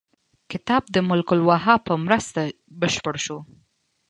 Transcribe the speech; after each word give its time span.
کتاب 0.51 0.83
د 0.95 0.97
ملک 1.09 1.27
الوهاب 1.35 1.79
په 1.87 1.93
مرسته 2.05 2.41
بشپړ 2.79 3.15
شو. 3.25 3.37